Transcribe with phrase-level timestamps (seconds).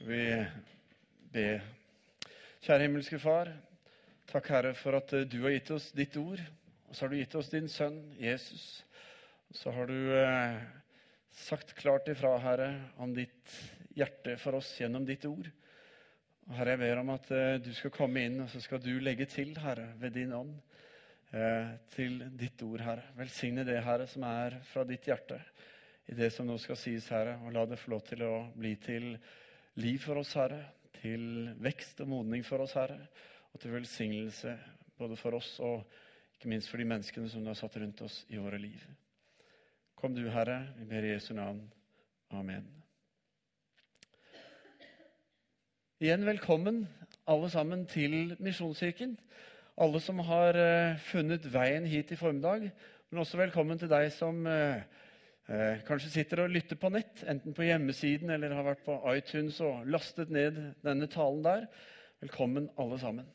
[0.00, 0.46] vi
[1.32, 1.60] be.
[2.64, 3.50] Kjære himmelske Far.
[4.30, 6.40] Takk, Herre, for at eh, du har gitt oss ditt ord.
[6.88, 8.64] Og så har du gitt oss din sønn, Jesus.
[9.50, 10.62] Og så har du eh,
[11.42, 12.70] sagt klart ifra, Herre,
[13.02, 13.52] om ditt
[13.96, 15.50] hjerte for oss gjennom ditt ord.
[16.48, 18.94] Og Herre, jeg ber om at eh, du skal komme inn, og så skal du
[19.04, 20.56] legge til, Herre, ved din ånd,
[21.34, 23.10] eh, til ditt ord, Herre.
[23.20, 25.42] Velsigne det, Herre, som er fra ditt hjerte
[26.08, 28.74] i det som nå skal sies, Herre, og la det få lov til å bli
[28.80, 29.12] til
[29.80, 30.60] liv for oss, Herre,
[31.00, 32.98] til vekst og modning for oss, Herre,
[33.52, 34.54] og til velsignelse
[35.00, 35.86] både for oss og
[36.36, 38.82] ikke minst for de menneskene som du har satt rundt oss i våre liv.
[39.96, 41.62] Kom du, Herre, vi ber i Jesu navn.
[42.36, 42.68] Amen.
[46.00, 46.84] Igjen velkommen
[47.28, 49.18] alle sammen til Misjonskirken.
[49.80, 52.70] Alle som har uh, funnet veien hit i formiddag,
[53.10, 54.82] men også velkommen til deg som Eh,
[55.86, 59.88] kanskje sitter og lytter på nett, enten på hjemmesiden eller har vært på iTunes og
[59.90, 61.66] lastet ned denne talen der.
[62.22, 63.26] Velkommen, alle sammen.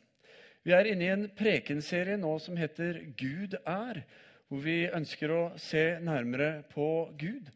[0.65, 3.99] Vi er inne i en prekenserie nå som heter Gud er,
[4.47, 6.87] hvor vi ønsker å se nærmere på
[7.19, 7.51] Gud.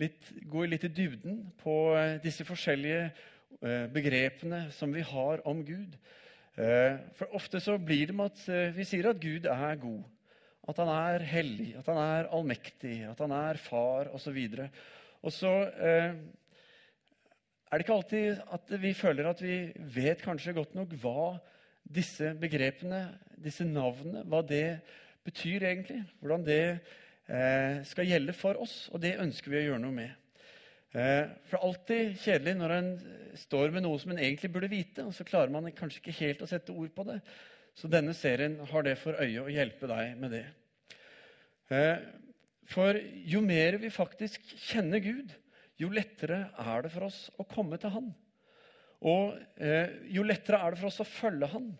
[0.00, 5.60] Litt, gå litt i dybden på eh, disse forskjellige eh, begrepene som vi har om
[5.66, 5.98] Gud.
[6.56, 10.02] Eh, for ofte så blir det med at eh, vi sier at Gud er god.
[10.64, 14.38] At han er hellig, at han er allmektig, at han er far osv.
[15.24, 16.16] Og så eh,
[17.68, 19.58] er det ikke alltid at vi føler at vi
[19.96, 21.34] vet kanskje godt nok hva
[21.84, 24.78] disse begrepene, disse navnene, hva det
[25.24, 26.00] betyr egentlig.
[26.20, 26.62] Hvordan det
[27.28, 28.86] eh, skal gjelde for oss.
[28.92, 30.12] Og det ønsker vi å gjøre noe med.
[30.94, 32.92] Eh, for det er alltid kjedelig når en
[33.40, 36.44] står med noe som en egentlig burde vite, og så klarer man kanskje ikke helt
[36.44, 37.18] å sette ord på det.
[37.74, 40.44] Så denne serien har det for øye å hjelpe deg med det.
[41.74, 41.96] Eh,
[42.70, 42.96] for
[43.28, 45.32] jo mer vi faktisk kjenner Gud,
[45.80, 48.12] jo lettere er det for oss å komme til Han.
[49.04, 51.72] Og eh, jo lettere er det for oss å følge Han.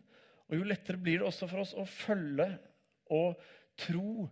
[0.51, 2.49] Og jo lettere blir det også for oss å følge
[3.15, 3.39] og
[3.81, 4.27] tro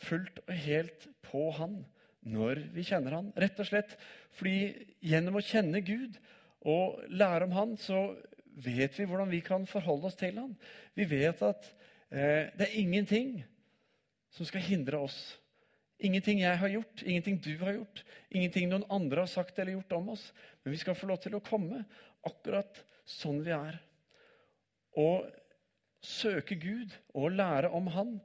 [0.00, 1.80] fullt og helt på Han
[2.30, 3.32] når vi kjenner Han.
[3.34, 3.96] Rett og slett
[4.38, 6.16] fordi gjennom å kjenne Gud
[6.70, 8.12] og lære om Han, så
[8.54, 10.54] vet vi hvordan vi kan forholde oss til han.
[10.96, 11.68] Vi vet at
[12.10, 13.38] eh, det er ingenting
[14.34, 15.18] som skal hindre oss.
[16.00, 19.98] Ingenting jeg har gjort, ingenting du har gjort, ingenting noen andre har sagt eller gjort
[19.98, 20.30] om oss.
[20.62, 21.82] Men vi skal få lov til å komme
[22.26, 23.76] akkurat sånn vi er.
[25.00, 25.28] Og
[26.00, 28.16] søke Gud og lære om Han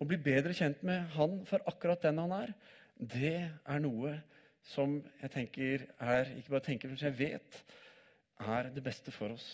[0.00, 2.52] og bli bedre kjent med Han for akkurat den han er,
[2.98, 4.18] det er noe
[4.64, 7.58] som jeg tenker er Ikke bare tenker, men som jeg vet
[8.40, 9.46] er det beste for oss.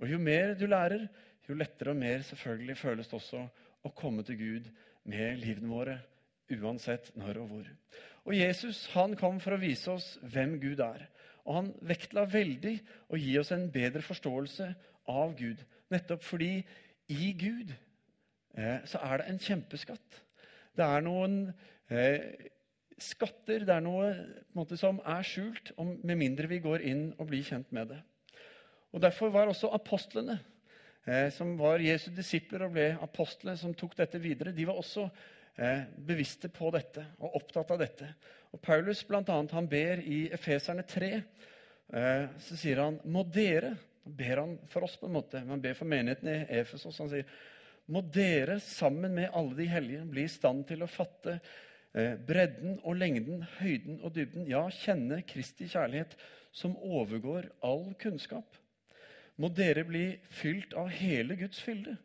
[0.00, 1.06] Og Jo mer du lærer,
[1.48, 3.44] jo lettere og mer selvfølgelig føles det også
[3.84, 4.68] å komme til Gud
[5.04, 5.98] med livene våre,
[6.54, 7.68] uansett når og hvor.
[8.24, 11.06] Og Jesus han kom for å vise oss hvem Gud er.
[11.44, 12.74] Og han vektla veldig
[13.12, 14.70] å gi oss en bedre forståelse
[15.12, 15.60] av Gud.
[15.92, 16.54] Nettopp fordi
[17.12, 17.74] i Gud
[18.56, 20.20] eh, så er det en kjempeskatt.
[20.74, 21.36] Det er noen
[21.92, 22.48] eh,
[22.96, 24.08] skatter, det er noe
[24.56, 28.00] måte, som er skjult, om, med mindre vi går inn og blir kjent med det.
[28.94, 30.36] Og Derfor var også apostlene,
[31.04, 35.08] eh, som var Jesu disipler og ble apostlene som tok dette videre, de var også
[35.58, 38.12] eh, bevisste på dette og opptatt av dette.
[38.54, 41.10] Og Paulus blant annet, han ber i Efeserne 3,
[41.90, 43.74] eh, så sier han må dere
[44.04, 46.98] ber han for oss på en måte, han ber for menigheten i Efesos.
[47.02, 47.26] Han sier
[47.90, 52.78] må dere sammen med alle de hellige bli i stand til å fatte eh, bredden
[52.84, 56.14] og lengden, høyden og dybden, ja, kjenne Kristi kjærlighet,
[56.54, 58.60] som overgår all kunnskap
[59.40, 60.06] må dere bli
[60.36, 61.96] fylt av hele Guds fylde.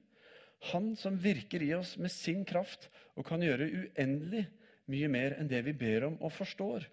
[0.73, 4.47] Han som virker i oss med sin kraft og kan gjøre uendelig
[4.89, 6.87] mye mer enn det vi ber om og forstår.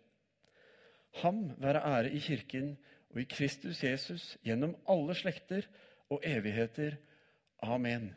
[1.23, 2.75] Ham være ære i Kirken
[3.15, 5.67] og i Kristus Jesus gjennom alle slekter
[6.13, 6.99] og evigheter.
[7.65, 8.13] Amen.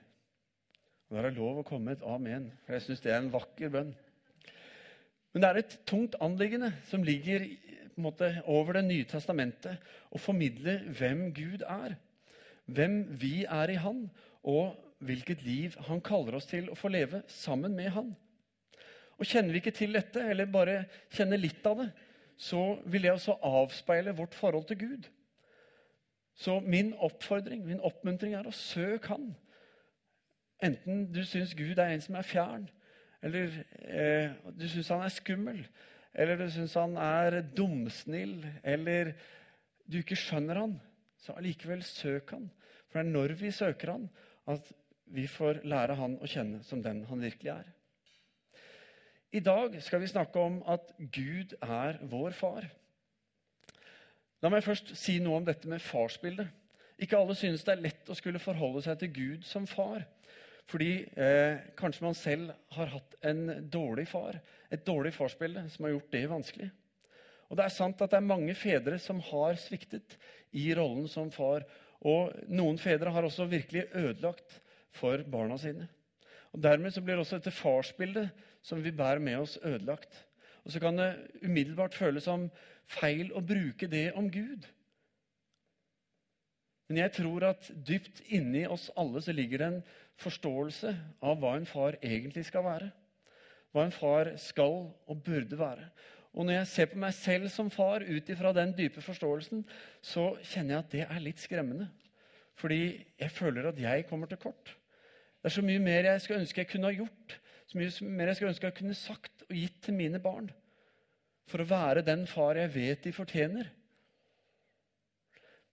[1.10, 3.72] Og Det er lov å komme et amen, for jeg syns det er en vakker
[3.74, 3.96] bønn.
[5.34, 7.48] Men det er et tungt anliggende som ligger
[8.00, 9.80] måte, over Det nye testamentet,
[10.12, 11.98] å formidle hvem Gud er
[12.76, 14.08] hvem vi er i Han,
[14.44, 18.14] og hvilket liv Han kaller oss til å få leve sammen med Han.
[19.20, 21.90] Og Kjenner vi ikke til dette, eller bare kjenner litt av det,
[22.40, 25.10] så vil det også avspeile vårt forhold til Gud.
[26.40, 29.34] Så min oppfordring, min oppmuntring, er å søke Han.
[30.64, 32.70] Enten du syns Gud er en som er fjern,
[33.24, 33.52] eller
[33.84, 35.60] eh, du syns han er skummel,
[36.14, 39.14] eller du syns han er dumsnill, eller
[39.88, 40.78] du ikke skjønner han,
[41.20, 42.50] så allikevel søk han.
[42.90, 44.10] For det er når vi søker Han,
[44.50, 44.72] at
[45.10, 47.72] vi får lære Han å kjenne som den Han virkelig er.
[49.32, 52.66] I dag skal vi snakke om at Gud er vår far.
[54.42, 56.48] La meg først si noe om dette med farsbildet.
[57.00, 60.08] Ikke alle synes det er lett å skulle forholde seg til Gud som far.
[60.70, 64.38] Fordi eh, kanskje man selv har hatt en dårlig far,
[64.70, 66.70] et dårlig farsbilde, som har gjort det vanskelig.
[67.50, 70.18] Og det er sant at det er mange fedre som har sviktet
[70.58, 71.66] i rollen som far.
[72.08, 74.60] Og noen fedre har også virkelig ødelagt
[74.96, 75.88] for barna sine.
[76.54, 78.30] Og Dermed så blir også dette farsbildet
[78.66, 80.26] som vi bærer med oss, ødelagt.
[80.66, 81.12] Og så kan det
[81.44, 82.50] umiddelbart føles som
[82.90, 84.66] feil å bruke det om Gud.
[86.90, 89.82] Men jeg tror at dypt inni oss alle så ligger det en
[90.20, 92.90] forståelse av hva en far egentlig skal være.
[93.70, 95.86] Hva en far skal og burde være.
[96.38, 99.64] Og når jeg ser på meg selv som far ut ifra den dype forståelsen,
[100.02, 101.90] så kjenner jeg at det er litt skremmende.
[102.60, 102.82] Fordi
[103.18, 104.76] jeg føler at jeg kommer til kort.
[105.40, 107.38] Det er så mye mer jeg skulle ønske jeg kunne ha gjort,
[107.70, 110.50] så mye mer jeg skulle ønske jeg kunne sagt og gitt til mine barn.
[111.50, 113.72] For å være den far jeg vet de fortjener.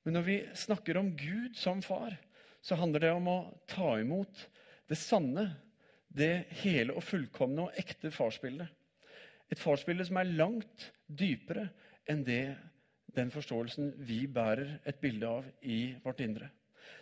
[0.07, 2.15] Men når vi snakker om Gud som far,
[2.63, 3.39] så handler det om å
[3.69, 4.47] ta imot
[4.87, 5.49] det sanne,
[6.07, 8.71] det hele og fullkomne og ekte farsbildet.
[9.53, 11.69] Et farsbilde som er langt dypere
[12.11, 12.57] enn det,
[13.17, 16.51] den forståelsen vi bærer et bilde av i vårt indre.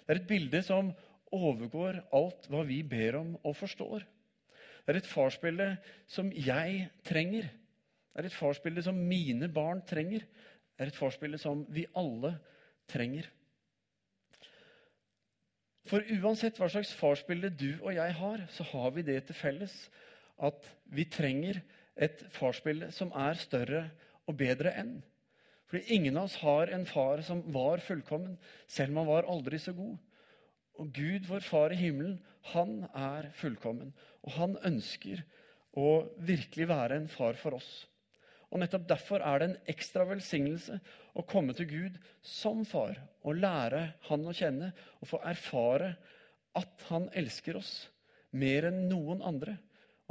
[0.05, 0.93] Det er et bilde som
[1.35, 4.05] overgår alt hva vi ber om og forstår.
[4.85, 5.69] Det er et farsbilde
[6.07, 7.49] som jeg trenger.
[7.49, 10.27] Det er et farsbilde som mine barn trenger.
[10.77, 12.37] Det er et farsbilde som vi alle
[12.91, 13.27] trenger.
[15.89, 19.75] For uansett hva slags farsbilde du og jeg har, så har vi det til felles
[20.45, 21.61] at vi trenger
[21.97, 23.85] et farsbilde som er større
[24.27, 24.97] og bedre enn.
[25.71, 28.37] Fordi ingen av oss har en far som var fullkommen,
[28.67, 29.97] selv om han var aldri så god.
[30.79, 32.19] Og Gud, vår far i himmelen,
[32.53, 33.95] han er fullkommen.
[34.27, 35.23] Og han ønsker
[35.79, 37.71] å virkelig være en far for oss.
[38.55, 40.77] Og Nettopp derfor er det en ekstra velsignelse
[41.19, 43.81] å komme til Gud som far og lære
[44.11, 44.71] Han å kjenne
[45.01, 45.97] og få erfare
[46.55, 47.73] at Han elsker oss
[48.31, 49.57] mer enn noen andre.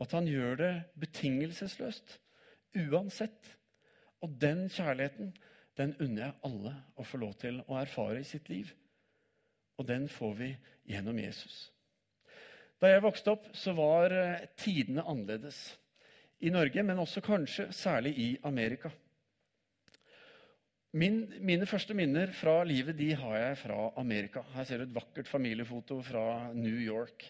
[0.01, 2.19] At Han gjør det betingelsesløst,
[2.89, 3.51] uansett.
[4.23, 5.33] Og den kjærligheten
[5.77, 8.69] den unner jeg alle å få lov til å erfare i sitt liv.
[9.81, 10.49] Og den får vi
[10.89, 11.69] gjennom Jesus.
[12.81, 15.57] Da jeg vokste opp, så var eh, tidene annerledes
[16.43, 18.91] i Norge, men også kanskje særlig i Amerika.
[20.93, 24.43] Min, mine første minner fra livet de har jeg fra Amerika.
[24.53, 27.25] Her ser du et vakkert familiefoto fra New York.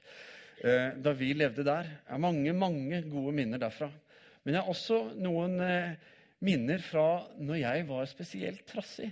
[0.62, 1.90] Eh, da vi levde der.
[1.90, 3.90] Jeg har mange, mange gode minner derfra.
[4.44, 5.96] Men jeg har også noen eh,
[6.44, 9.10] minner fra når jeg var spesielt trassig.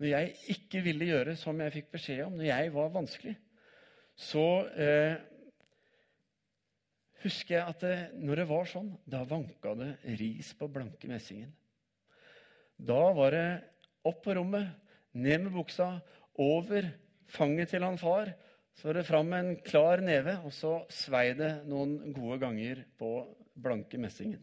[0.00, 3.36] Når jeg ikke ville gjøre som jeg fikk beskjed om, når jeg var vanskelig.
[4.16, 4.46] Så
[4.80, 5.20] eh,
[7.24, 11.52] husker jeg at det, når det var sånn, da vanka det ris på blanke messingen.
[12.80, 13.48] Da var det
[14.08, 14.72] opp på rommet,
[15.12, 15.98] ned med buksa,
[16.40, 16.86] over
[17.30, 18.32] fanget til han far.
[18.78, 23.10] Så var det fram en klar neve, og så svei det noen gode ganger på
[23.60, 24.40] blanke messingen.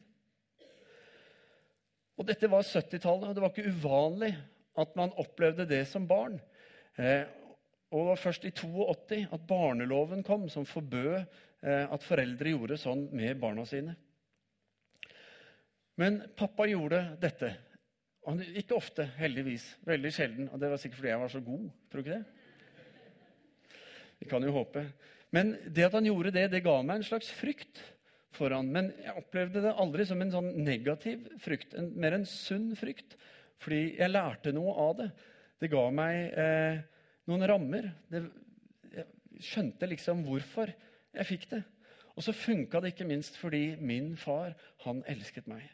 [2.18, 4.32] Og Dette var 70-tallet, og det var ikke uvanlig
[4.78, 6.38] at man opplevde det som barn.
[6.98, 7.26] Eh,
[7.88, 11.24] og det var først i 82 at barneloven kom, som forbød
[11.66, 13.96] Eh, at foreldre gjorde sånn med barna sine.
[15.98, 17.50] Men pappa gjorde dette.
[18.28, 19.66] Han, ikke ofte, heldigvis.
[19.88, 20.50] Veldig sjelden.
[20.52, 21.64] Og det var sikkert fordi jeg var så god.
[21.90, 22.37] Tror ikke det?
[24.20, 24.84] Vi kan jo håpe.
[25.36, 27.82] Men det at han gjorde det, det ga meg en slags frykt
[28.36, 28.70] for han.
[28.74, 31.76] Men jeg opplevde det aldri som en sånn negativ frykt.
[31.78, 33.18] En, mer en sunn frykt.
[33.62, 35.08] Fordi jeg lærte noe av det.
[35.58, 36.84] Det ga meg eh,
[37.30, 37.90] noen rammer.
[38.12, 38.24] Det,
[38.94, 40.72] jeg skjønte liksom hvorfor
[41.18, 41.64] jeg fikk det.
[42.18, 44.56] Og så funka det ikke minst fordi min far,
[44.86, 45.66] han elsket meg.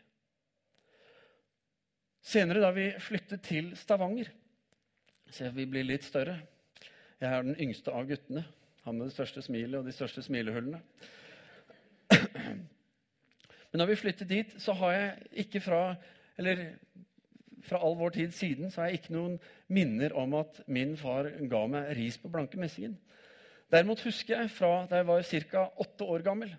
[2.23, 4.29] Senere, da vi flyttet til Stavanger
[5.33, 6.35] Se, vi blir litt større.
[7.23, 8.41] Jeg er den yngste av guttene.
[8.83, 10.81] Han med det største smilet og de største smilehullene.
[13.71, 15.95] Men når vi flyttet dit, så har jeg ikke fra
[16.37, 16.65] Eller
[17.63, 19.37] fra all vår tid siden så har jeg ikke noen
[19.71, 22.97] minner om at min far ga meg ris på blanke messingen.
[23.71, 25.67] Derimot husker jeg fra da jeg var ca.
[25.85, 26.51] åtte år gammel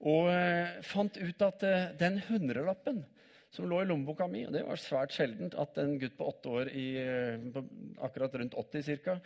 [0.00, 3.02] og eh, fant ut at eh, den hundrelappen
[3.52, 6.52] som lå i lommeboka mi og Det var svært sjeldent at en gutt på åtte
[6.52, 6.86] år, i,
[7.52, 7.64] på
[8.06, 9.18] akkurat rundt 80 cirka,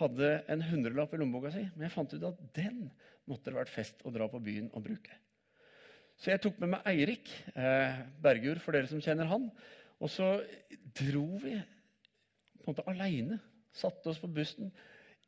[0.00, 1.66] hadde en hundrelapp i lommeboka si.
[1.74, 2.86] Men jeg fant ut at den
[3.28, 5.20] måtte det vært fest å dra på byen og bruke.
[6.16, 9.48] Så jeg tok med meg Eirik eh, Bergjord, for dere som kjenner han.
[10.00, 10.28] Og så
[10.96, 13.40] dro vi på en måte aleine.
[13.74, 14.70] Satte oss på bussen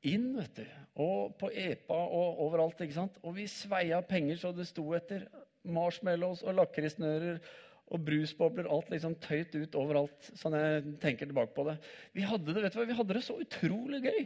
[0.07, 0.67] inn, vet du.
[1.03, 2.81] Og på EPA og overalt.
[2.81, 3.19] ikke sant?
[3.27, 5.27] Og vi sveia penger så det sto etter.
[5.67, 7.41] Marshmallows og lakrisnører
[7.87, 8.69] og brusbobler.
[8.71, 10.31] Alt liksom tøyt ut overalt.
[10.35, 11.77] sånn jeg tenker tilbake på det.
[12.17, 14.23] Vi hadde det vet du hva, vi hadde det så utrolig gøy.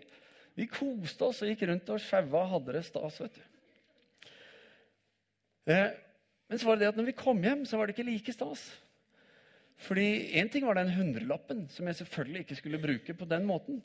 [0.58, 3.20] Vi koste oss og gikk rundt og sjaua og hadde det stas.
[3.24, 3.42] vet du.
[5.70, 5.90] Eh,
[6.50, 8.34] men så var det det at når vi kom hjem, så var det ikke like
[8.34, 8.64] stas.
[9.80, 13.80] Fordi Én ting var den hundrelappen, som jeg selvfølgelig ikke skulle bruke på den måten.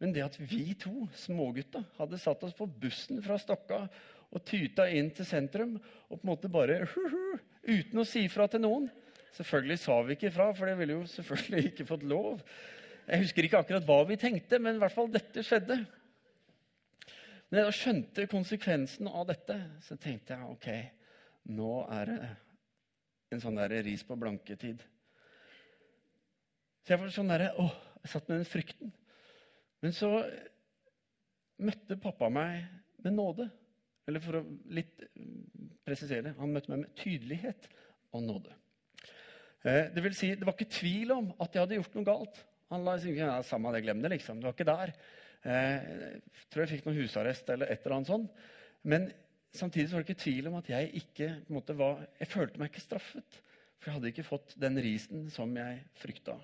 [0.00, 3.86] Men det at vi to smågutta hadde satt oss på bussen fra Stokka
[4.26, 8.26] og tyta inn til sentrum og på en måte bare hu -hu, uten å si
[8.28, 8.90] fra til noen
[9.36, 12.40] Selvfølgelig sa vi ikke fra, for det ville jo selvfølgelig ikke fått lov.
[13.06, 15.76] Jeg husker ikke akkurat hva vi tenkte, men i hvert fall dette skjedde.
[17.46, 20.68] Men jeg da skjønte konsekvensen av dette, så tenkte jeg ok,
[21.54, 22.18] nå er det
[23.34, 24.82] en sånn der ris på blanke-tid.
[26.82, 27.68] Så jeg var sånn derre Å,
[28.02, 28.92] jeg satt med den frykten.
[29.82, 30.10] Men så
[31.62, 32.64] møtte pappa meg
[33.04, 33.48] med nåde.
[34.06, 35.02] Eller for å litt
[35.86, 37.66] presisere han møtte meg med tydelighet
[38.14, 38.54] og nåde.
[39.66, 42.42] Eh, det vil si, det var ikke tvil om at jeg hadde gjort noe galt.
[42.70, 44.40] Han la seg ja, Samme det, glem det, liksom.
[44.40, 44.92] Det var ikke der.
[45.46, 48.44] Eh, jeg tror jeg fikk noen husarrest eller et eller annet sånt.
[48.86, 49.08] Men
[49.56, 52.62] samtidig var det ikke tvil om at jeg ikke på en måte, var Jeg følte
[52.62, 53.40] meg ikke straffet.
[53.76, 56.36] For jeg hadde ikke fått den risen som jeg frykta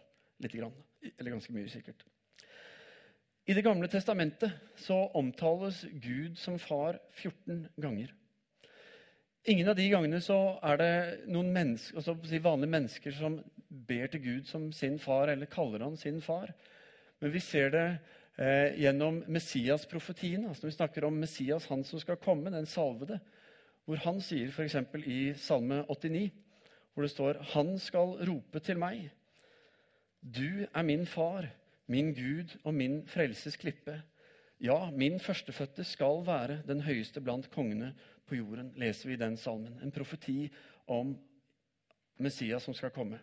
[0.43, 0.75] lite grann.
[1.14, 2.02] Eller ganske mye, sikkert.
[3.47, 8.12] I Det gamle testamentet så omtales Gud som far 14 ganger.
[9.44, 10.92] Ingen av de gangene så er det
[11.34, 13.40] noen mennesker, altså vanlige mennesker som
[13.88, 16.52] ber til Gud som sin far, eller kaller han sin far.
[17.18, 17.87] Men vi ser det
[18.38, 20.44] eh, gjennom Messias-profetien.
[20.46, 23.18] Altså når vi snakker om Messias, han som skal komme, den salvede.
[23.82, 24.78] Hvor han sier f.eks.
[25.11, 26.30] i Salme 89,
[26.94, 29.11] hvor det står Han skal rope til meg.
[30.22, 31.50] Du er min far,
[31.90, 33.99] min Gud og min frelses klippe.
[34.62, 37.96] Ja, min førstefødte skal være den høyeste blant kongene
[38.29, 39.79] på jorden, leser vi i den salmen.
[39.83, 40.47] En profeti
[40.87, 41.14] om
[42.23, 43.19] Messias som skal komme.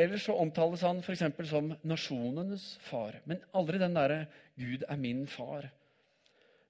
[0.00, 1.22] Ellers så omtales han f.eks.
[1.50, 3.18] som nasjonenes far.
[3.28, 4.26] Men aldri den derre
[4.56, 5.68] 'Gud er min far'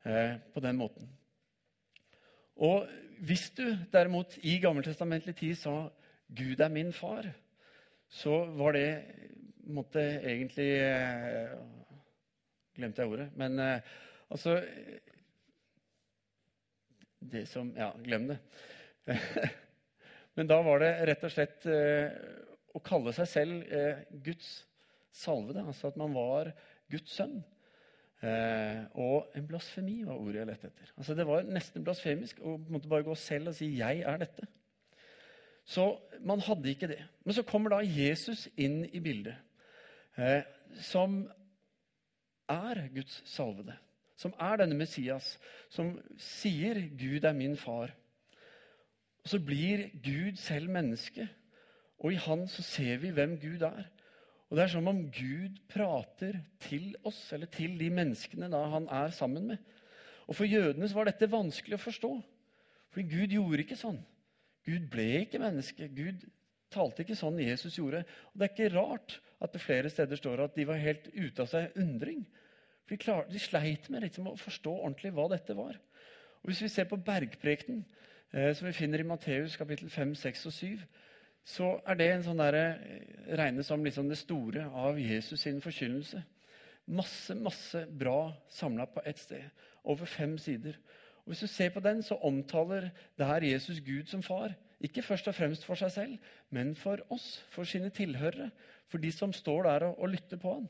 [0.04, 1.08] eh, på den måten.
[2.56, 2.88] Og
[3.20, 5.90] hvis du derimot i gammeltestamentlig tid sa
[6.26, 7.30] 'Gud er min far',
[8.08, 9.04] så var det
[9.66, 11.58] måtte egentlig eh,
[12.74, 13.30] Glemte jeg ordet.
[13.36, 13.80] Men eh,
[14.30, 14.62] altså
[17.20, 18.38] det som Ja, glem det.
[20.38, 22.12] Men da var det rett og slett eh,
[22.72, 24.50] å kalle seg selv eh, Guds
[25.12, 25.64] salvede.
[25.66, 26.52] Altså at man var
[26.90, 27.40] Guds sønn.
[28.20, 30.94] Eh, og en blasfemi var ordet jeg lette etter.
[30.96, 34.48] Altså Det var nesten blasfemisk å bare gå selv og si 'jeg er dette'.
[35.64, 35.84] Så
[36.20, 37.02] man hadde ikke det.
[37.24, 39.36] Men så kommer da Jesus inn i bildet,
[40.80, 41.30] som
[42.48, 43.76] er Guds salvede
[44.20, 45.38] som er denne Messias,
[45.72, 47.94] som sier 'Gud er min far'.
[49.22, 51.28] Og Så blir Gud selv menneske,
[51.98, 53.84] og i Han så ser vi hvem Gud er.
[54.50, 58.88] Og Det er som om Gud prater til oss, eller til de menneskene da han
[58.88, 59.56] er sammen med.
[60.26, 62.22] Og For jødene så var dette vanskelig å forstå,
[62.90, 64.00] fordi Gud gjorde ikke sånn.
[64.66, 65.88] Gud ble ikke menneske.
[65.88, 66.24] Gud
[66.70, 68.04] talte ikke sånn Jesus gjorde.
[68.32, 71.42] Og Det er ikke rart at det flere steder står at de var helt ute
[71.42, 72.26] av seg undring.
[72.90, 75.78] De, klar, de sleit med liksom å forstå ordentlig hva dette var.
[76.40, 77.84] Og Hvis vi ser på bergprekenen,
[78.32, 80.82] eh, som vi finner i Matteus kapittel 5, 6 og 7,
[81.46, 85.60] så er det en sånn der, eh, regnes som liksom det store av Jesus sin
[85.60, 86.24] forkynnelse.
[86.88, 89.44] Masse, masse bra samla på ett sted.
[89.84, 90.74] Over fem sider.
[91.24, 94.54] Og Hvis du ser på den, så omtaler det her Jesus Gud som far.
[94.80, 96.18] Ikke først og fremst for seg selv,
[96.50, 98.50] men for oss, for sine tilhørere.
[98.88, 100.68] For de som står der og, og lytter på han.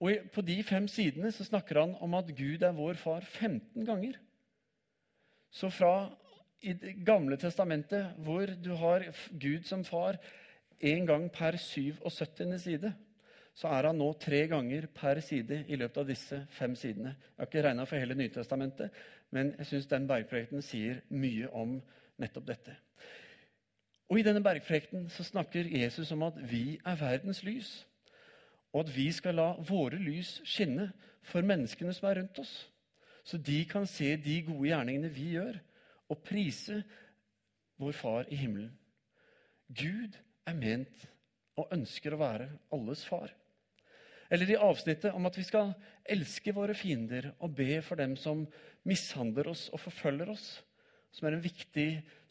[0.00, 3.86] Og På de fem sidene så snakker han om at Gud er vår far 15
[3.86, 4.18] ganger.
[5.50, 6.10] Så fra
[6.60, 9.04] i Det gamle testamentet, hvor du har
[9.40, 10.18] Gud som far
[10.80, 12.58] én gang per 77.
[12.58, 12.94] side,
[13.54, 17.08] så er han nå tre ganger per side i løpet av disse fem sidene.
[17.08, 18.90] Jeg har ikke regna for hele Nytestamentet,
[19.30, 21.80] men jeg syns den bergprojekten sier mye om
[22.18, 22.76] nettopp dette.
[24.08, 27.86] Og I denne bergprojekten så snakker Jesus om at vi er verdens lys
[28.72, 30.90] og at vi skal la våre lys skinne
[31.24, 32.52] for menneskene som er rundt oss,
[33.24, 35.58] så de kan se de gode gjerningene vi gjør,
[36.08, 36.80] og prise
[37.78, 38.72] vår Far i himmelen.
[39.68, 40.16] Gud
[40.48, 41.04] er ment
[41.58, 43.34] og ønsker å være alles far.
[44.32, 45.72] Eller i avsnittet om at vi skal
[46.08, 48.44] elske våre fiender og be for dem som
[48.88, 50.46] mishandler oss og forfølger oss,
[51.12, 51.88] som er en viktig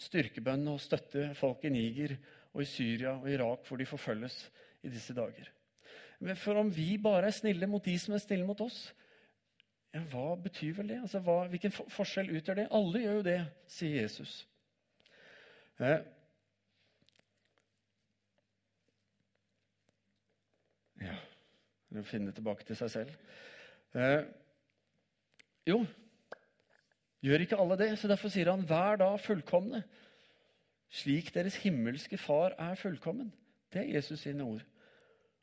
[0.07, 2.17] styrkebønn å støtte folk i Niger
[2.53, 4.37] og i Syria og Irak, hvor de forfølges
[4.85, 5.49] i disse dager.
[6.17, 8.93] For om vi bare er snille mot de som er snille mot oss,
[9.93, 10.99] ja, hva betyr vel det?
[11.05, 12.67] Altså, hva, hvilken forskjell utgjør det?
[12.75, 13.37] Alle gjør jo det,
[13.71, 14.33] sier Jesus.
[15.79, 15.99] Eh.
[21.05, 21.13] Ja
[21.91, 23.11] Eller finne tilbake til seg selv.
[23.93, 24.25] Eh.
[25.69, 25.83] Jo,
[27.21, 27.91] gjør ikke alle det?
[27.99, 29.83] Så derfor sier han, 'Vær da fullkomne',
[30.89, 33.33] slik deres himmelske Far er fullkommen.
[33.73, 34.65] Det er Jesus sine ord.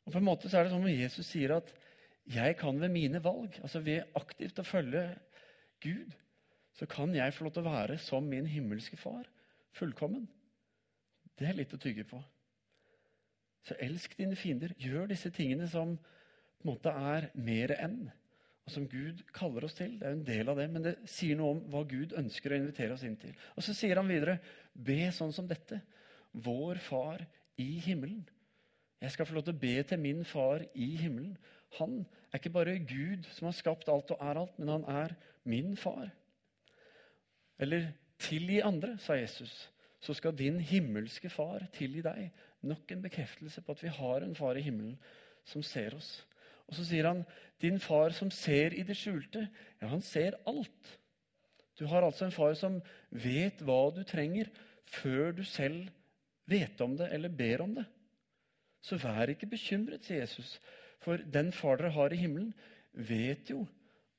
[0.05, 1.71] Og på en måte så er det som om Jesus sier at
[2.29, 5.03] jeg kan ved mine valg, altså ved aktivt å følge
[5.83, 6.13] Gud,
[6.75, 9.27] så kan jeg få lov til å være som min himmelske far,
[9.77, 10.25] fullkommen.
[11.37, 12.19] Det er litt å tygge på.
[13.65, 14.75] Så elsk dine fiender.
[14.77, 18.05] Gjør disse tingene som på en måte er mer enn,
[18.65, 19.97] og som Gud kaller oss til.
[19.99, 22.53] Det er jo en del av det, men det sier noe om hva Gud ønsker
[22.53, 23.35] å invitere oss inn til.
[23.53, 24.39] Og så sier han videre,
[24.73, 25.83] be sånn som dette.
[26.45, 27.21] Vår Far
[27.61, 28.23] i himmelen.
[29.05, 31.35] Jeg skal få lov til å be til min far i himmelen.
[31.77, 31.99] Han
[32.31, 35.13] er ikke bare Gud som har skapt alt og er alt, men han er
[35.45, 36.07] min far.
[37.61, 39.53] Eller tilgi andre, sa Jesus,
[40.01, 42.31] så skal din himmelske far tilgi deg.
[42.65, 44.97] Nok en bekreftelse på at vi har en far i himmelen
[45.45, 46.09] som ser oss.
[46.65, 47.21] Og så sier han,
[47.61, 49.45] din far som ser i det skjulte,
[49.81, 50.95] ja, han ser alt.
[51.77, 52.79] Du har altså en far som
[53.11, 54.49] vet hva du trenger,
[54.89, 55.91] før du selv
[56.49, 57.85] vet om det eller ber om det.
[58.85, 60.59] Så vær ikke bekymret, sier Jesus,
[61.01, 62.51] for den far dere har i himmelen,
[62.93, 63.63] vet jo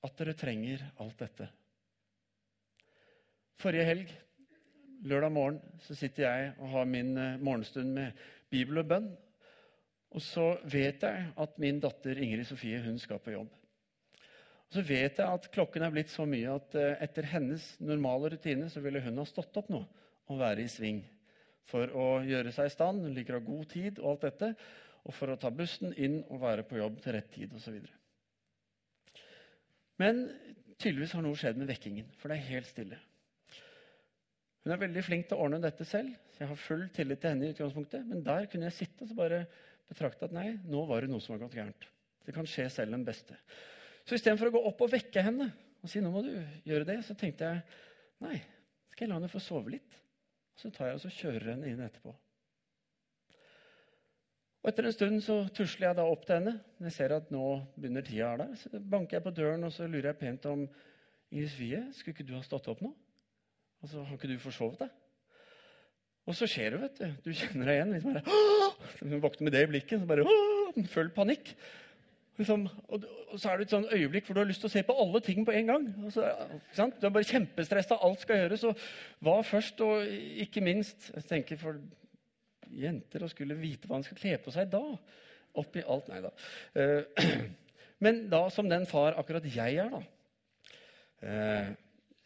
[0.04, 1.46] at dere trenger alt dette.
[3.62, 4.10] Forrige helg,
[5.06, 9.08] lørdag morgen, så sitter jeg og har min eh, morgenstund med bibel og bønn.
[10.16, 13.48] Og så vet jeg at min datter Ingrid Sofie hun skal på jobb.
[14.66, 18.34] Og så vet jeg at klokken er blitt så mye at eh, etter hennes normale
[18.34, 19.84] rutine så ville hun ha stått opp nå
[20.26, 21.04] og være i sving
[21.70, 23.04] for å gjøre seg i stand.
[23.04, 24.52] Hun liker å ha god tid og alt dette.
[25.06, 27.78] Og for å ta bussen inn og være på jobb til rett tid osv.
[30.02, 30.24] Men
[30.76, 32.98] tydeligvis har noe skjedd med vekkingen, for det er helt stille.
[34.66, 37.32] Hun er veldig flink til å ordne dette selv, så jeg har full tillit til
[37.32, 37.46] henne.
[37.46, 39.46] i utgangspunktet, Men der kunne jeg sitte og bare
[39.88, 41.86] betrakte at nei, nå var det noe som var gått gærent.
[42.26, 43.38] Det kan skje selv den beste.
[44.04, 46.32] Så istedenfor å gå opp og vekke henne og si nå må du
[46.66, 47.62] gjøre det, så tenkte jeg
[48.26, 48.40] nei,
[48.90, 49.98] skal jeg la henne få sove litt?
[50.56, 52.14] Så tar jeg og så kjører henne inn etterpå.
[54.66, 56.56] Og Etter en stund så tusler jeg da opp til henne.
[56.88, 57.42] Jeg ser at nå
[57.76, 60.64] begynner tida her så banker jeg på døren og så lurer jeg pent om
[61.30, 62.92] Inger Vie, skulle ikke du ha stått opp nå?
[63.82, 64.92] Altså, Har ikke du forsovet deg?
[66.26, 67.28] Og så skjer det, vet du.
[67.28, 67.92] Du kjenner deg igjen.
[67.94, 68.36] Liksom bare,
[68.98, 70.02] Hun våkner med det i blikket.
[70.02, 70.26] så bare,
[70.96, 71.52] Full panikk.
[72.36, 74.74] Liksom, og, og, så er det et sånn øyeblikk hvor du har lyst til å
[74.74, 75.86] se på alle ting på en gang.
[76.12, 76.24] Så,
[76.76, 78.66] du er bare kjempestressa, alt skal gjøres.
[78.68, 78.82] Og
[79.24, 80.04] hva først, og
[80.44, 81.80] ikke minst jeg tenker For
[82.76, 84.82] jenter å skulle vite hva han skal kle på seg da.
[85.56, 86.34] Oppi alt Nei da.
[86.76, 87.46] Uh,
[88.04, 90.02] men da, som den far akkurat jeg er, da,
[91.24, 91.70] uh,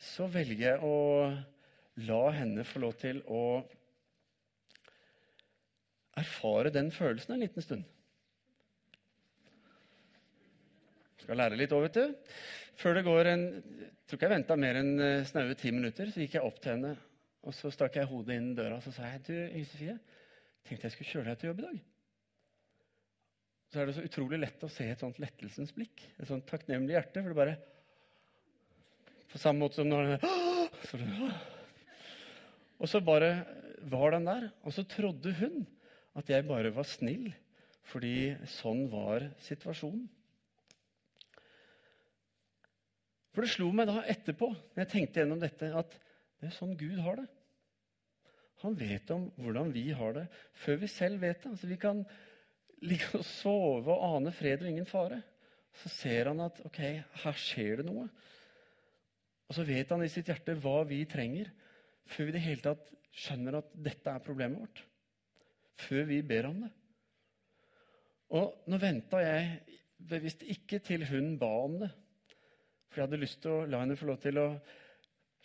[0.00, 0.96] så velger jeg å
[2.08, 3.60] la henne få lov til å
[6.18, 7.84] erfare den følelsen en liten stund.
[11.20, 12.34] Skal lære litt òg, vet du.
[12.80, 13.46] Før det går en
[14.10, 16.56] jeg tror ikke jeg venta mer enn eh, snaue ti minutter, så gikk jeg opp
[16.58, 16.96] til henne.
[17.46, 19.94] Og så stakk jeg hodet inn døra og så sa jeg, du, Sofie,
[20.66, 21.76] tenkte jeg skulle kjøre deg til jobb i dag.
[23.70, 26.02] Så er det så utrolig lett å se et sånt lettelsens blikk.
[26.18, 27.22] Et sånt takknemlig hjerte.
[27.22, 27.54] For det bare
[29.30, 31.30] På samme måte som når den
[32.82, 33.30] Og så bare
[33.94, 34.48] var den der.
[34.66, 35.62] Og så trodde hun
[36.18, 37.30] at jeg bare var snill,
[37.86, 40.08] fordi sånn var situasjonen.
[43.30, 45.94] For det slo meg da etterpå, når jeg tenkte gjennom dette, at
[46.40, 47.28] det er sånn Gud har det.
[48.64, 50.26] Han vet om hvordan vi har det,
[50.62, 51.52] før vi selv vet det.
[51.54, 52.02] Altså, vi kan
[52.84, 55.20] ligge og sove og ane fred og ingen fare.
[55.80, 56.80] Så ser han at ok,
[57.22, 58.08] her skjer det noe.
[59.48, 61.48] Og så vet han i sitt hjerte hva vi trenger,
[62.10, 64.84] før vi i det hele tatt skjønner at dette er problemet vårt.
[65.80, 66.70] Før vi ber om det.
[68.36, 69.78] Og nå venta jeg
[70.10, 71.90] bevisst ikke til hun ba om det.
[72.90, 74.48] For jeg hadde lyst til å la henne få lov til å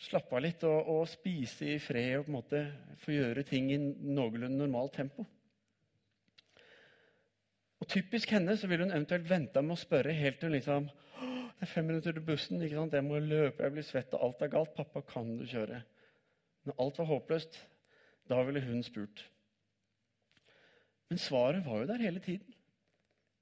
[0.01, 2.61] slappe av litt og, og spise i fred og på en måte
[3.03, 5.23] få gjøre ting i noenlunde normalt tempo.
[7.79, 10.89] Og Typisk henne så ville hun eventuelt venta med å spørre helt til hun liksom
[11.55, 12.61] det er fem minutter til bussen.
[12.61, 12.93] ikke sant?
[12.93, 14.73] Jeg må løpe, jeg blir svett, og alt er galt.
[14.75, 15.79] Pappa, kan du kjøre?
[16.67, 17.59] Når alt var håpløst,
[18.27, 19.23] da ville hun spurt.
[21.09, 22.57] Men svaret var jo der hele tiden.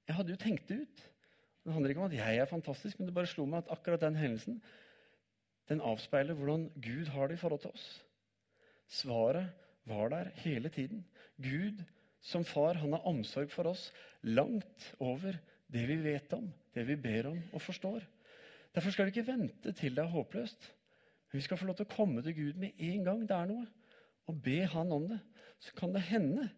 [0.06, 1.02] Jeg hadde jo tenkt det ut.
[1.64, 4.02] Det handler ikke om at jeg er fantastisk, men det bare slo meg at akkurat
[4.04, 4.60] den hendelsen
[5.68, 7.86] den avspeiler hvordan Gud har det i forhold til oss.
[8.88, 9.48] Svaret
[9.88, 11.06] var der hele tiden.
[11.40, 11.80] Gud
[12.20, 13.88] som far han har omsorg for oss
[14.22, 15.36] langt over
[15.72, 18.04] det vi vet om, det vi ber om og forstår.
[18.74, 20.70] Derfor skal vi ikke vente til det er håpløst.
[21.30, 23.48] Men vi skal få lov til å komme til Gud med en gang det er
[23.50, 23.66] noe,
[24.28, 25.18] og be Han om det.
[25.60, 26.48] Så kan det hende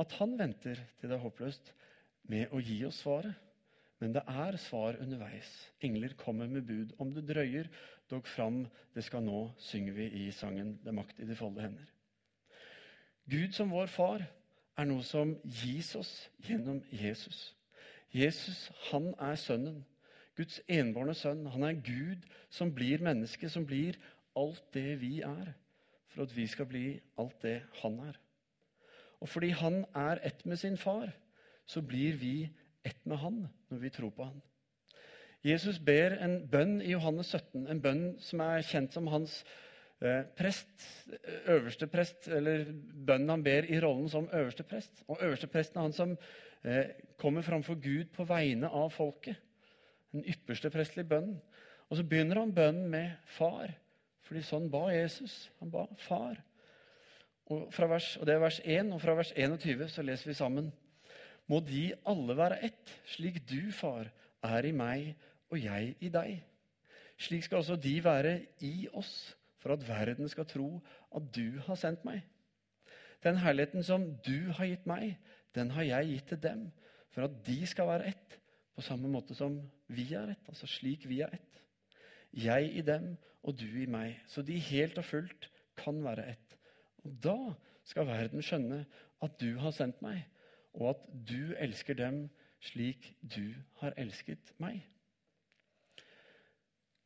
[0.00, 1.72] at han venter til det er håpløst,
[2.30, 3.34] med å gi oss svaret.
[4.00, 5.48] Men det er svar underveis.
[5.80, 6.94] Engler kommer med bud.
[6.98, 7.68] Om det drøyer,
[8.10, 11.92] dog fram det skal nå, synger vi i sangen 'Det makt i de folde hender'.
[13.30, 14.26] Gud som vår far
[14.76, 17.54] er noe som gis oss gjennom Jesus.
[18.14, 19.84] Jesus, han er sønnen.
[20.36, 21.46] Guds enbårne sønn.
[21.46, 23.98] Han er Gud som blir menneske, som blir
[24.36, 25.52] alt det vi er,
[26.08, 28.18] for at vi skal bli alt det han er.
[29.20, 31.12] Og fordi han er ett med sin far,
[31.66, 32.50] så blir vi
[32.86, 34.40] ett med han når vi tror på han.
[35.46, 39.38] Jesus ber en bønn i Johannes 17, en bønn som er kjent som hans
[40.04, 40.84] eh, prest,
[41.48, 45.00] øverste prest, eller bønnen han ber i rollen som øverste prest.
[45.08, 46.12] Og øverste presten er han som
[46.62, 49.40] eh, kommer framfor Gud på vegne av folket.
[50.12, 51.40] Den ypperste prestelige bønnen.
[51.88, 53.72] Og så begynner han bønnen med far,
[54.26, 55.48] fordi sånn ba Jesus.
[55.62, 56.36] Han ba far.
[57.50, 60.68] Og, vers, og Det er vers 1, og fra vers 21 så leser vi sammen.
[61.50, 64.10] Må de alle være ett, slik du, far,
[64.46, 65.10] er i meg
[65.50, 66.36] og jeg i deg.
[67.20, 70.68] Slik skal også de være i oss, for at verden skal tro
[71.16, 72.22] at du har sendt meg.
[73.20, 75.18] Den herligheten som du har gitt meg,
[75.54, 76.62] den har jeg gitt til dem,
[77.10, 78.38] for at de skal være ett,
[78.72, 79.58] på samme måte som
[79.92, 81.58] vi er ett, altså slik vi er ett.
[82.30, 86.56] Jeg i dem og du i meg, så de helt og fullt kan være ett.
[87.04, 87.38] Og da
[87.84, 88.84] skal verden skjønne
[89.20, 90.22] at du har sendt meg,
[90.74, 92.24] og at du elsker dem
[92.60, 94.82] slik du har elsket meg.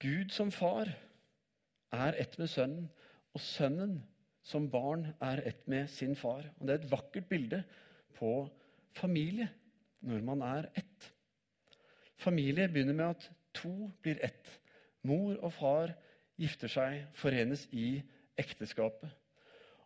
[0.03, 0.91] Gud som far
[1.95, 2.89] er ett med sønnen,
[3.35, 4.03] og sønnen
[4.45, 6.45] som barn er ett med sin far.
[6.59, 7.63] Og Det er et vakkert bilde
[8.15, 8.49] på
[8.93, 9.49] familie
[10.05, 11.13] når man er ett.
[12.17, 14.61] Familie begynner med at to blir ett.
[15.03, 15.95] Mor og far
[16.37, 18.03] gifter seg, forenes i
[18.39, 19.11] ekteskapet.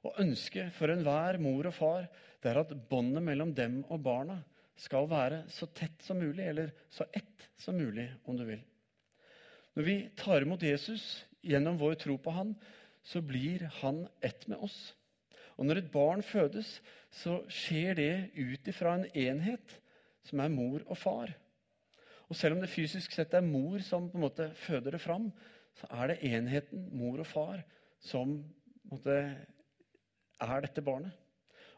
[0.06, 2.08] Og ønsket for enhver mor og far
[2.38, 4.38] det er at båndet mellom dem og barna
[4.78, 8.61] skal være så tett som mulig, eller så ett som mulig, om du vil.
[9.74, 12.54] Når vi tar imot Jesus gjennom vår tro på han,
[13.02, 14.78] så blir han ett med oss.
[15.58, 16.78] Og når et barn fødes,
[17.11, 19.78] så skjer det ut ifra en enhet
[20.28, 21.34] som er mor og far.
[22.28, 25.30] Og selv om det fysisk sett er mor som på en måte føder det fram,
[25.78, 27.62] så er det enheten mor og far
[28.04, 29.16] som på en måte,
[30.40, 31.14] er dette barnet.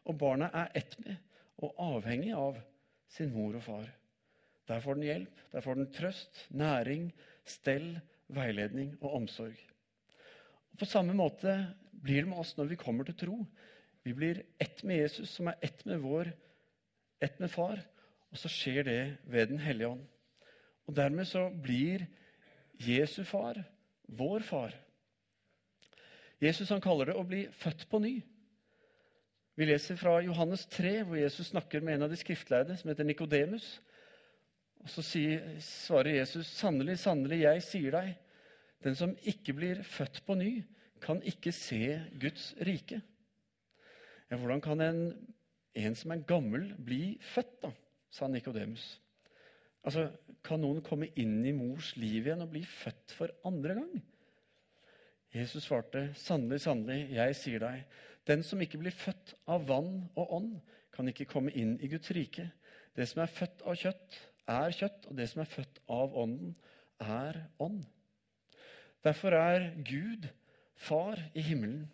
[0.08, 1.16] Og barnet er ett med
[1.60, 2.56] og avhengig av
[3.10, 3.88] sin mor og far.
[4.70, 7.10] Der får den hjelp, der får den trøst, næring,
[7.44, 7.98] stell,
[8.30, 9.58] veiledning og omsorg.
[10.72, 11.56] Og På samme måte
[11.90, 13.40] blir det med oss når vi kommer til tro.
[14.06, 16.30] Vi blir ett med Jesus, som er ett med vår,
[17.20, 17.82] ett med far.
[18.30, 20.06] Og så skjer det ved Den hellige ånd.
[20.86, 22.06] Og dermed så blir
[22.78, 23.58] Jesu far
[24.06, 24.74] vår far.
[26.40, 28.14] Jesus han kaller det å bli født på ny.
[29.58, 33.06] Vi leser fra Johannes 3, hvor Jesus snakker med en av de skriftleide, som heter
[33.06, 33.80] Nikodemus.
[34.80, 38.14] Og Så sier, svarer Jesus, 'Sannelig, sannelig, jeg sier deg:"
[38.82, 40.64] 'Den som ikke blir født på ny,
[41.00, 43.02] kan ikke se Guds rike.'
[44.30, 45.28] Ja, hvordan kan en,
[45.74, 47.72] en som er gammel, bli født, da?
[48.10, 49.00] sa Nikodemus.
[49.84, 50.10] Altså,
[50.44, 54.02] kan noen komme inn i mors liv igjen og bli født for andre gang?
[55.34, 57.84] Jesus svarte, 'Sannelig, sannelig, jeg sier deg:"
[58.30, 60.50] Den som ikke blir født av vann og ånd,
[60.94, 62.46] kan ikke komme inn i Guds rike.
[62.94, 64.18] Det som er født av kjøtt,
[64.50, 66.54] er kjøtt, og det som er født av Ånden,
[67.00, 67.82] er ånd.
[69.04, 70.28] Derfor er Gud
[70.76, 71.88] far i himmelen.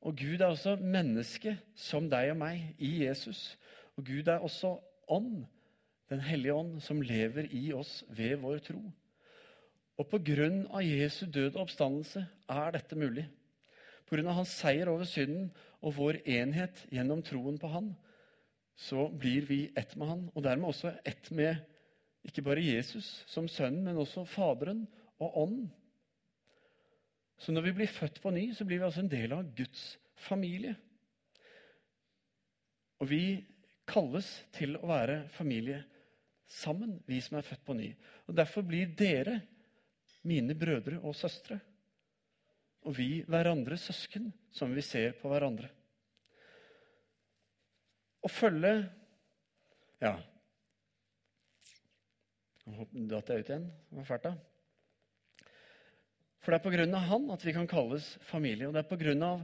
[0.00, 3.54] Og Gud er også menneske som deg og meg i Jesus.
[3.96, 4.76] Og Gud er også
[5.08, 5.46] ånd,
[6.10, 8.80] Den hellige ånd, som lever i oss ved vår tro.
[9.94, 13.28] Og på grunn av Jesu død og oppstandelse er dette mulig.
[14.10, 17.92] Av hans seier over synden og vår enhet gjennom troen på han,
[18.74, 21.60] så blir vi ett med han, og dermed også ett med
[22.26, 24.82] ikke bare Jesus som sønnen, men også Faderen
[25.20, 25.70] og Ånden.
[27.40, 29.84] Så når vi blir født på ny, så blir vi altså en del av Guds
[30.20, 30.74] familie.
[33.00, 33.22] Og vi
[33.88, 35.80] kalles til å være familie
[36.50, 37.88] sammen, vi som er født på ny.
[38.28, 39.38] Og Derfor blir dere
[40.28, 41.60] mine brødre og søstre.
[42.88, 45.68] Og vi hverandre søsken, som vi ser på hverandre.
[48.24, 48.74] Å følge
[50.00, 50.14] Ja,
[52.64, 53.66] datt jeg ut igjen.
[53.90, 55.50] Det var fælt, da.
[56.40, 58.68] For det er på grunn av han at vi kan kalles familie.
[58.68, 59.42] Og det er på grunn av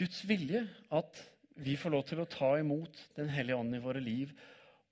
[0.00, 0.62] Guds vilje
[0.96, 1.20] at
[1.60, 4.32] vi får lov til å ta imot Den hellige ånd i våre liv,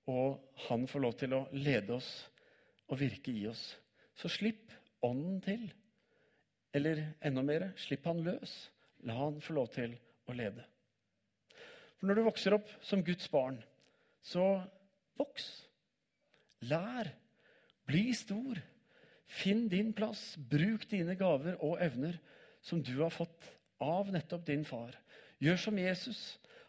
[0.09, 2.09] og han får lov til å lede oss
[2.89, 3.63] og virke i oss.
[4.17, 4.73] Så slipp
[5.05, 5.65] ånden til.
[6.75, 8.53] Eller enda mer, slipp han løs.
[9.07, 9.95] La han få lov til
[10.29, 10.65] å lede.
[11.97, 13.57] For når du vokser opp som Guds barn,
[14.23, 14.59] så
[15.19, 15.47] voks
[16.67, 17.07] Lær.
[17.87, 18.59] Bli stor.
[19.29, 20.35] Finn din plass.
[20.37, 22.17] Bruk dine gaver og evner
[22.61, 23.47] som du har fått
[23.79, 24.95] av nettopp din far.
[25.39, 26.19] Gjør som Jesus.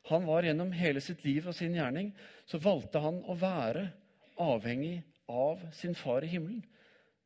[0.09, 2.13] Han var gjennom hele sitt liv og sin gjerning,
[2.47, 3.91] så valgte han å være
[4.41, 6.63] avhengig av sin far i himmelen.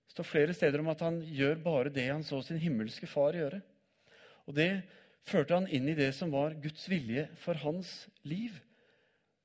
[0.04, 3.36] Det står flere steder om at han gjør bare det han så sin himmelske far
[3.36, 3.60] gjøre.
[4.46, 4.70] Og Det
[5.24, 7.92] førte han inn i det som var Guds vilje for hans
[8.28, 8.52] liv.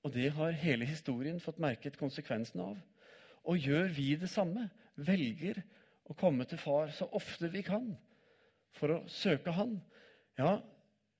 [0.04, 2.78] Og det har hele historien fått merket konsekvensen av.
[3.48, 4.68] Og gjør vi det samme,
[5.00, 5.62] velger
[6.10, 7.94] å komme til far så ofte vi kan
[8.76, 9.78] for å søke han,
[10.40, 10.60] ja,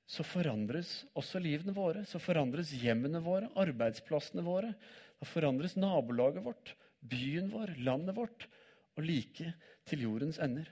[0.10, 2.02] så forandres også livene våre.
[2.10, 4.72] Så forandres hjemmene våre, arbeidsplassene våre.
[5.20, 8.48] Da forandres nabolaget vårt, byen vår, landet vårt,
[9.00, 9.54] og like
[9.88, 10.70] til jordens ender.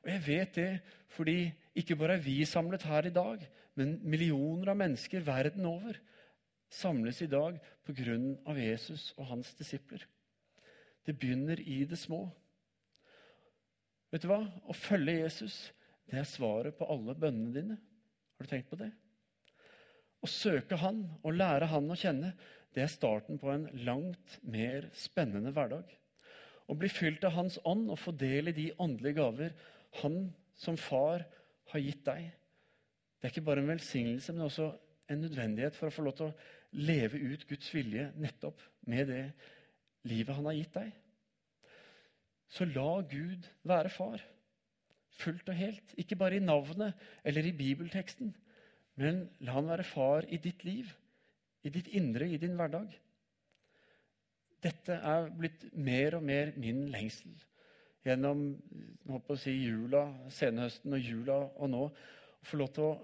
[0.00, 0.70] Og jeg vet det
[1.12, 1.38] fordi
[1.76, 3.42] ikke bare er vi samlet her i dag,
[3.76, 5.98] men millioner av mennesker verden over
[6.70, 8.16] samles i dag pga.
[8.56, 10.06] Jesus og hans disipler.
[11.06, 12.28] Det begynner i det små.
[14.10, 14.42] Vet du hva?
[14.42, 15.70] Å følge Jesus
[16.10, 17.76] det er svaret på alle bønnene dine.
[18.34, 18.90] Har du tenkt på det?
[20.20, 22.32] Å søke Han og lære Han å kjenne,
[22.74, 25.86] det er starten på en langt mer spennende hverdag.
[26.70, 29.54] Å bli fylt av Hans ånd og få del i de åndelige gaver
[30.04, 31.24] Han som far
[31.72, 32.30] har gitt deg.
[33.18, 34.68] Det er ikke bare en velsignelse, men også
[35.10, 39.24] en nødvendighet for å få lov til å leve ut Guds vilje nettopp med det
[40.06, 40.92] livet han har gitt deg.
[42.50, 44.22] Så la Gud være far
[45.20, 45.94] fullt og helt.
[46.00, 48.32] Ikke bare i navnet eller i bibelteksten,
[49.00, 50.90] men la han være far i ditt liv,
[51.64, 52.92] i ditt indre, i din hverdag.
[54.60, 57.36] Dette er blitt mer og mer min lengsel
[58.04, 58.42] gjennom
[59.12, 61.86] å si, jula, senhøsten og jula og nå.
[62.40, 62.98] Å få lov til å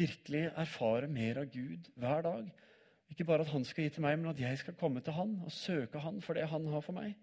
[0.00, 2.46] virkelig erfare mer av Gud hver dag.
[3.10, 5.34] Ikke bare at han skal gi til meg, men at jeg skal komme til han
[5.44, 7.16] og søke han for det han har for meg.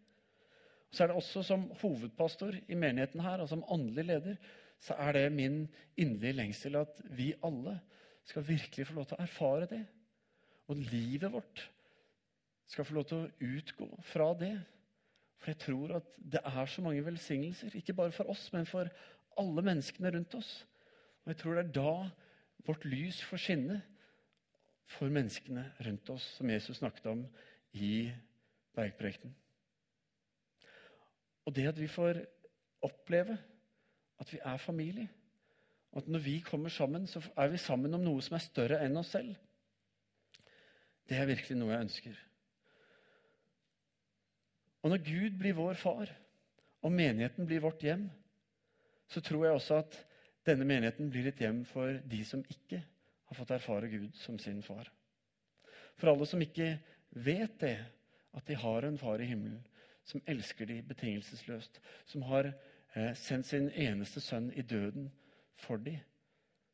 [0.92, 4.38] Så er det også som hovedpastor i menigheten her, og som åndelig leder,
[4.80, 5.64] så er det min
[5.98, 7.80] inderlige lengsel at vi alle
[8.28, 9.84] skal virkelig få lov til å erfare det.
[10.68, 11.64] Og livet vårt
[12.68, 14.54] skal få lov til å utgå fra det.
[15.38, 18.90] For jeg tror at det er så mange velsignelser, ikke bare for oss, men for
[19.38, 20.52] alle menneskene rundt oss.
[21.24, 21.94] Og jeg tror det er da
[22.68, 23.82] vårt lys får skinne
[24.88, 27.26] for menneskene rundt oss, som Jesus snakket om
[27.78, 28.10] i
[28.76, 29.36] bergprekenen.
[31.48, 32.20] Og det at vi får
[32.84, 33.38] oppleve
[34.20, 35.08] at vi er familie,
[35.92, 38.82] og at når vi kommer sammen, så er vi sammen om noe som er større
[38.84, 39.36] enn oss selv.
[41.08, 42.18] Det er virkelig noe jeg ønsker.
[44.88, 46.08] Og når Gud blir vår far,
[46.80, 48.06] og menigheten blir vårt hjem,
[49.12, 49.96] så tror jeg også at
[50.48, 52.78] denne menigheten blir et hjem for de som ikke
[53.28, 54.88] har fått erfare Gud som sin far.
[56.00, 56.70] For alle som ikke
[57.20, 57.74] vet det,
[58.32, 59.60] at de har en far i himmelen,
[60.08, 65.10] som elsker de betingelsesløst, som har eh, sendt sin eneste sønn i døden
[65.60, 65.98] for de,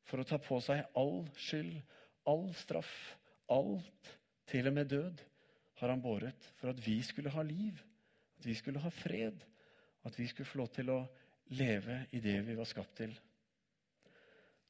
[0.06, 1.80] for å ta på seg all skyld,
[2.30, 2.94] all straff,
[3.50, 4.14] alt,
[4.54, 5.26] til og med død,
[5.82, 7.82] har han båret for at vi skulle ha liv,
[8.44, 9.40] at vi skulle ha fred,
[10.04, 11.00] at vi skulle få lov til å
[11.56, 13.14] leve i det vi var skapt til.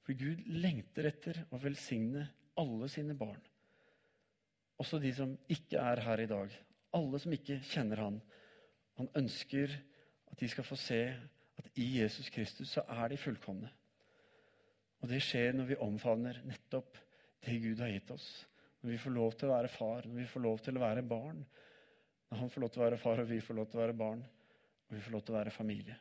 [0.06, 2.28] For Gud lengter etter å velsigne
[2.62, 3.42] alle sine barn,
[4.78, 6.54] også de som ikke er her i dag,
[6.94, 8.22] alle som ikke kjenner Han,
[9.00, 9.74] han ønsker
[10.30, 11.02] at de skal få se
[11.58, 13.72] at i Jesus Kristus så er de fullkomne.
[15.02, 17.00] Og det skjer når vi omfavner nettopp
[17.44, 18.28] det Gud har gitt oss.
[18.82, 21.06] Når vi får lov til å være far, når vi får lov til å være
[21.08, 21.42] barn.
[22.34, 23.94] Når han får lov til å være far, og vi får lov til å være
[23.94, 24.22] barn.
[24.90, 25.98] Og vi får lov til å være familie.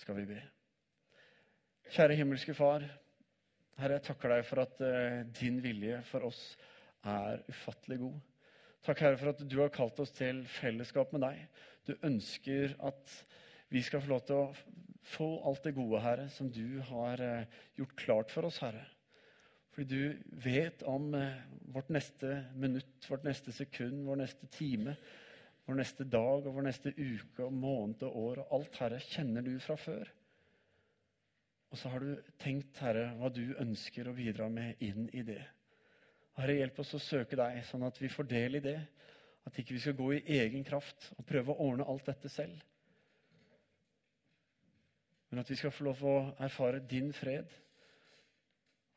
[0.00, 0.38] Skal vi be.
[1.92, 2.86] Kjære himmelske Far.
[3.76, 6.40] Herre, jeg takker deg for at uh, din vilje for oss
[7.12, 8.16] er ufattelig god.
[8.88, 11.44] Takk, Herre, for at du har kalt oss til fellesskap med deg.
[11.84, 13.18] Du ønsker at
[13.68, 14.50] vi skal få lov til å
[15.12, 18.88] få alt det gode, Herre, som du har uh, gjort klart for oss, Herre.
[19.78, 21.36] Fordi du vet om eh,
[21.70, 24.96] vårt neste minutt, vårt neste sekund, vår neste time,
[25.68, 28.40] vår neste dag og vår neste uke og måned og år.
[28.42, 30.10] Og alt, Herre, kjenner du fra før.
[31.70, 35.44] Og så har du tenkt, Herre, hva du ønsker å bidra med inn i det.
[36.40, 38.80] Herre, hjelp oss å søke deg, sånn at vi får del i det.
[39.46, 42.58] At ikke vi skal gå i egen kraft og prøve å ordne alt dette selv.
[45.30, 47.54] Men at vi skal få lov å erfare din fred.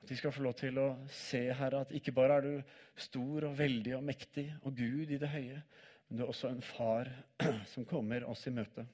[0.02, 3.46] At vi skal få lov til å se, Herre, at ikke bare er du stor
[3.50, 5.60] og veldig og mektig og Gud i det høye,
[6.08, 7.12] men du er også en far
[7.74, 8.88] som kommer oss i møte.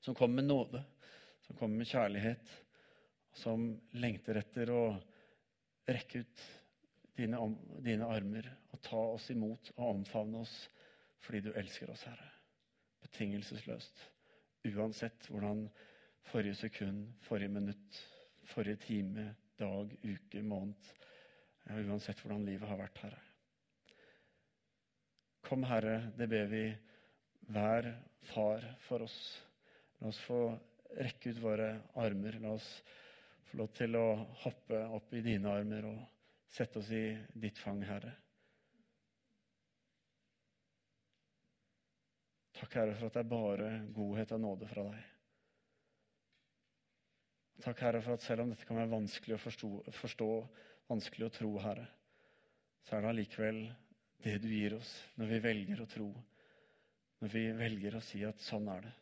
[0.00, 0.80] Som kommer med nåde,
[1.44, 2.54] som kommer med kjærlighet,
[3.36, 3.68] som
[4.00, 4.84] lengter etter å
[5.90, 6.46] rekke ut
[7.20, 7.40] dine,
[7.84, 10.54] dine armer og ta oss imot og omfavne oss
[11.20, 12.30] fordi du elsker oss, Herre.
[13.04, 14.00] Betingelsesløst.
[14.70, 15.66] Uansett hvordan
[16.30, 18.00] forrige sekund, forrige minutt,
[18.48, 19.28] forrige time,
[19.60, 20.90] dag, uke, måned
[21.70, 23.18] Uansett hvordan livet har vært, Herre.
[25.46, 26.64] Kom, Herre, det ber vi.
[27.50, 27.86] Vær
[28.32, 29.18] far for oss.
[30.00, 30.40] La oss få
[30.98, 31.68] rekke ut våre
[32.02, 32.40] armer.
[32.42, 32.68] La oss
[33.50, 34.06] få lov til å
[34.44, 36.02] hoppe opp i dine armer og
[36.50, 38.16] sette oss i ditt fang, Herre.
[42.60, 45.19] Takk, Herre, for at det er bare godhet og nåde fra deg.
[47.60, 50.28] Takk, Herre, for at selv om dette kan være vanskelig å forstå, forstå
[50.88, 51.86] vanskelig å tro, Herre,
[52.86, 53.60] så er det allikevel
[54.24, 56.08] det du gir oss når vi velger å tro,
[57.20, 58.94] når vi velger å si at sånn er det.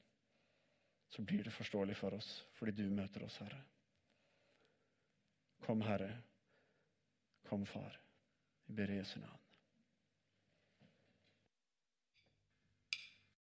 [1.09, 3.63] Så blir det forståelig for oss fordi du møter oss, Herre.
[5.65, 6.11] Kom, Herre.
[7.49, 7.95] Kom, Far.
[8.67, 9.48] Vi ber i Jesu navn.